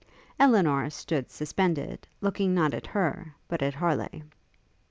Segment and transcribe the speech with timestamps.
[0.39, 4.23] Elinor stood suspended, looking not at her, but at Harleigh.